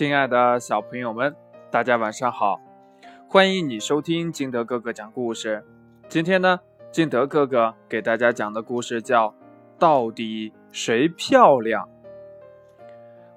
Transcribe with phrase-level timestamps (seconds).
[0.00, 1.36] 亲爱的小朋友们，
[1.70, 2.58] 大家晚上好！
[3.28, 5.62] 欢迎你收听金德哥哥讲故事。
[6.08, 9.28] 今天呢，金德哥哥给大家讲的故事叫
[9.78, 11.86] 《到底谁漂亮》。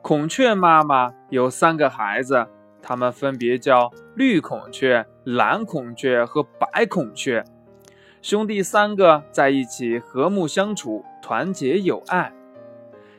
[0.01, 2.47] 孔雀妈妈有三个孩子，
[2.81, 7.43] 他们分别叫绿孔雀、蓝孔雀和白孔雀。
[8.21, 12.31] 兄弟三个在一起和睦相处，团结友爱。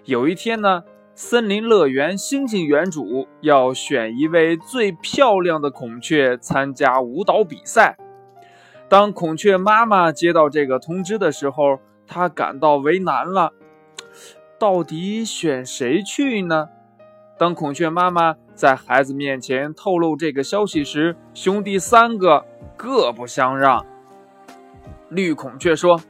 [0.07, 0.85] 有一天呢。
[1.17, 7.97] 森林乐园星星园主要选一位最漂亮的孔雀参加舞蹈比赛。
[8.89, 13.53] 当孔雀妈妈接到这个通知的时候，她感到为难了，
[14.59, 16.69] 到底选谁去呢？
[17.39, 22.45] 当孔雀妈妈在孩子面前透露这个消息时，兄弟三个
[22.77, 23.87] 各不相让。
[25.11, 26.01] 绿孔雀说。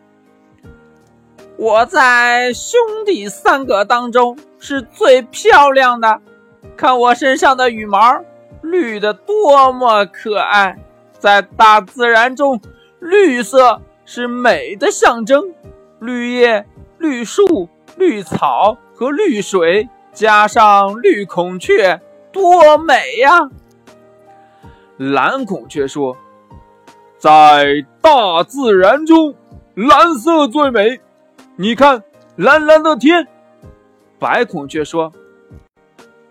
[1.57, 6.23] 我在兄弟三个当中是最漂亮的，
[6.75, 8.25] 看我身上的羽毛，
[8.63, 10.79] 绿的多么可爱！
[11.19, 12.63] 在大自然中，
[12.99, 15.53] 绿色是美的象征，
[15.99, 16.67] 绿叶、
[16.97, 22.01] 绿树、绿草和绿水，加上绿孔雀，
[22.33, 23.51] 多美呀！
[24.97, 26.17] 蓝孔雀说
[27.19, 29.35] ：“在大自然中，
[29.75, 31.01] 蓝色最美。”
[31.57, 32.03] 你看，
[32.37, 33.29] 蓝蓝的天。
[34.25, 35.13] 白孔雀说：“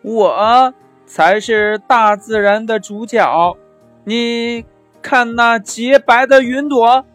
[0.01, 0.73] 我
[1.05, 3.55] 才是大自然的主角。
[4.03, 4.65] 你
[4.99, 7.05] 看那洁白的云朵。”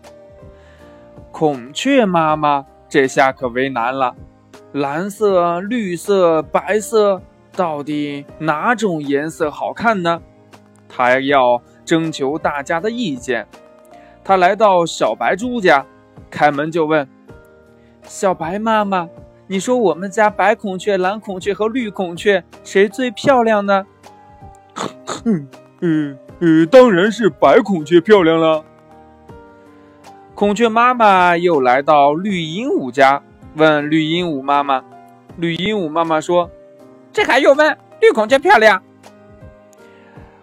[1.34, 4.14] 孔雀妈妈这下可为难了：
[4.70, 7.20] 蓝色、绿色、白色，
[7.56, 10.22] 到底哪种颜色好看呢？
[10.88, 13.48] 她要征求大家的意见。
[14.22, 15.84] 她来到小白猪家，
[16.30, 17.08] 开门就问。
[18.04, 19.08] 小白妈妈，
[19.50, 23.86] 你说我们家白孔雀、蓝孔雀和绿孔雀谁最漂亮呢？
[24.74, 25.48] 哼，
[25.80, 28.62] 嗯嗯，当然是白孔雀漂亮了。
[30.34, 33.22] 孔雀妈妈又来到绿鹦鹉家，
[33.56, 34.84] 问绿鹦鹉妈妈。
[35.38, 36.50] 绿鹦鹉妈妈说
[37.10, 37.76] ：“这还用问？
[38.00, 38.82] 绿孔雀漂亮。”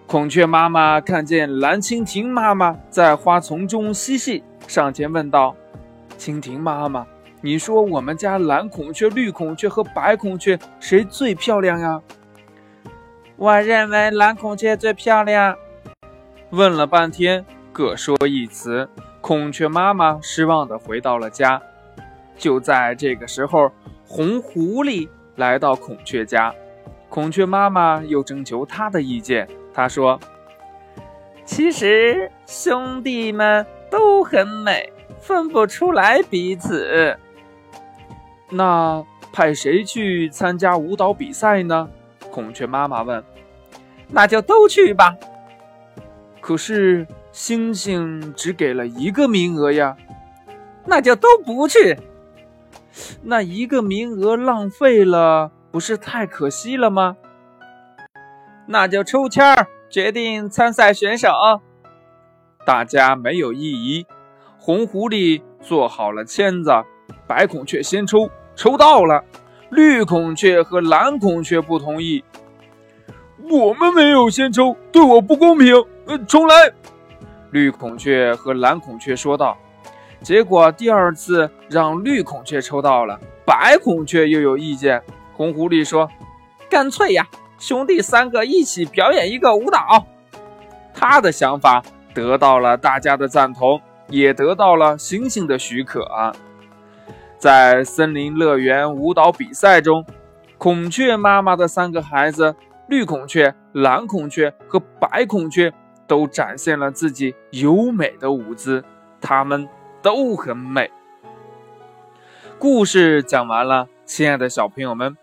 [0.07, 5.55] 孔雀妈妈看见蓝蜻蜓妈妈在花丛中嬉戏，上前问道
[6.17, 7.05] ：“蜻蜓妈妈。”
[7.45, 12.01] 你说我们家蓝孔雀、绿孔雀和白孔雀谁最漂亮呀？
[13.35, 15.55] 我认为蓝孔雀最漂亮。
[16.49, 18.89] 问了半天，各说一词。
[19.21, 21.61] 孔雀妈妈失望地回到了家。
[22.35, 23.71] 就在这个时候，
[24.07, 26.51] 红狐狸来到孔雀家，
[27.09, 29.47] 孔雀妈妈又征求他的意见。
[29.71, 30.19] 他说
[31.45, 37.15] ：“其实兄弟们都很美，分不出来彼此。”
[38.49, 41.89] 那派谁去参加舞蹈比赛呢？
[42.31, 43.23] 孔雀妈妈问。
[44.07, 45.15] 那就都去吧。
[46.39, 49.97] 可是星星只给了一个名额呀。
[50.85, 51.97] 那就都不去。
[53.23, 57.17] 那一个名额浪费了，不是太可惜了吗？
[58.67, 61.29] 那就抽签儿决定参赛选手。
[62.65, 64.05] 大家没有异议。
[64.59, 66.71] 红狐狸做好了签子。
[67.27, 69.23] 白孔雀先抽，抽到了。
[69.69, 72.23] 绿孔雀和蓝孔雀不同意。
[73.49, 75.75] 我们没有先抽，对我不公平。
[76.05, 76.55] 呃，重来。
[77.51, 79.57] 绿孔雀和蓝孔雀说道。
[80.21, 85.01] 结果第二次让绿孔雀抽到了，白孔雀又有意见。
[85.33, 86.09] 红狐狸说
[86.69, 87.27] ：“干脆呀，
[87.59, 90.05] 兄弟三个一起表演一个舞蹈。”
[90.93, 91.83] 他的想法
[92.13, 96.07] 得到了大家的赞同，也得到了星星的许可。
[97.37, 100.05] 在森林乐园舞蹈比赛中，
[100.57, 102.55] 孔雀妈妈的三个孩子——
[102.89, 105.73] 绿孔雀、蓝孔雀和白孔雀，
[106.07, 108.83] 都展现了自己优美的舞姿，
[109.19, 109.67] 它们
[110.01, 110.89] 都很美。
[112.57, 115.17] 故事讲完了，亲爱的小朋友们，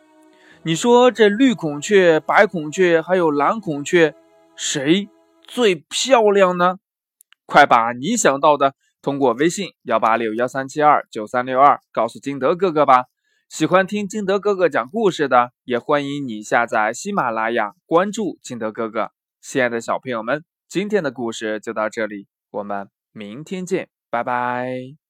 [0.65, 4.15] 你说这绿孔雀、白孔雀还有蓝孔雀，
[4.55, 5.09] 谁
[5.43, 6.77] 最漂亮呢？
[7.47, 8.75] 快把你想到的。
[9.03, 13.07] 通过微信幺八六幺三七二九三六二告诉金德哥哥吧。
[13.49, 19.11] 喜欢听金德哥哥讲故事的，也欢迎你下载喜马拉雅，关注金德哥哥。
[19.43, 25.02] 亲爱的小朋友们，今天的故事就到这里，我们明天见，拜拜。